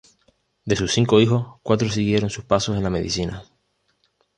De 0.65 0.75
sus 0.75 0.91
cinco 0.93 1.21
hijos, 1.21 1.59
cuatro 1.61 1.87
siguieron 1.87 2.31
sus 2.31 2.43
pasos 2.43 2.75
en 2.75 2.81
la 2.81 2.89
medicina. 2.89 3.43